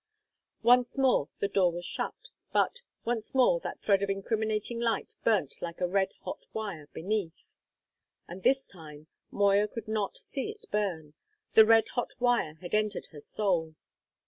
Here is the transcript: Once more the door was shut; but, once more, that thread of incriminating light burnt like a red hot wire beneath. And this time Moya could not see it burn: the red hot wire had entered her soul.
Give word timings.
Once 0.63 0.97
more 0.97 1.29
the 1.37 1.47
door 1.47 1.71
was 1.71 1.85
shut; 1.85 2.31
but, 2.51 2.81
once 3.05 3.35
more, 3.35 3.59
that 3.59 3.79
thread 3.81 4.01
of 4.01 4.09
incriminating 4.09 4.79
light 4.79 5.13
burnt 5.23 5.61
like 5.61 5.79
a 5.79 5.85
red 5.85 6.11
hot 6.23 6.47
wire 6.53 6.87
beneath. 6.91 7.55
And 8.27 8.41
this 8.41 8.65
time 8.65 9.05
Moya 9.29 9.67
could 9.67 9.87
not 9.87 10.17
see 10.17 10.49
it 10.49 10.65
burn: 10.71 11.13
the 11.53 11.65
red 11.67 11.89
hot 11.89 12.15
wire 12.19 12.55
had 12.61 12.73
entered 12.73 13.09
her 13.11 13.19
soul. 13.21 13.75